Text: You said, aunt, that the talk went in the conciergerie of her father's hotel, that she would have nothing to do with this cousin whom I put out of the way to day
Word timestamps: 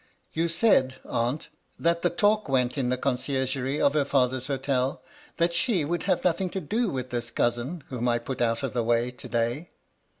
You 0.33 0.47
said, 0.47 0.95
aunt, 1.05 1.49
that 1.77 2.01
the 2.01 2.09
talk 2.09 2.49
went 2.49 2.75
in 2.75 2.89
the 2.89 2.97
conciergerie 2.97 3.79
of 3.79 3.93
her 3.93 4.03
father's 4.03 4.47
hotel, 4.47 5.03
that 5.37 5.53
she 5.53 5.85
would 5.85 6.01
have 6.09 6.23
nothing 6.23 6.49
to 6.49 6.59
do 6.59 6.89
with 6.89 7.11
this 7.11 7.29
cousin 7.29 7.83
whom 7.89 8.07
I 8.07 8.17
put 8.17 8.41
out 8.41 8.63
of 8.63 8.73
the 8.73 8.83
way 8.83 9.11
to 9.11 9.27
day 9.29 9.69